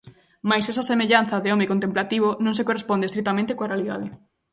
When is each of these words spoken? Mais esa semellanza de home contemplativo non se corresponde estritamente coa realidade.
Mais 0.49 0.65
esa 0.71 0.87
semellanza 0.91 1.41
de 1.43 1.51
home 1.53 1.69
contemplativo 1.73 2.29
non 2.45 2.53
se 2.57 2.65
corresponde 2.67 3.05
estritamente 3.09 3.55
coa 3.57 3.71
realidade. 3.73 4.07